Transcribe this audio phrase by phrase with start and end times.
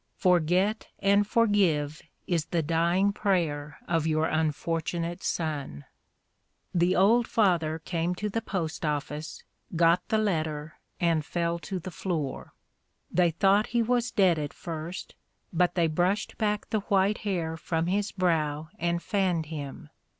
[0.17, 5.85] Forget and forgive is the dying prayer of your unfortunate son."
[6.73, 9.43] The old father came to the post office,
[9.75, 12.55] got the letter, and fell to the floor.
[13.11, 15.13] They thought he was dead at first;
[15.53, 19.89] but they brushed back the white hair from his brow and fanned him.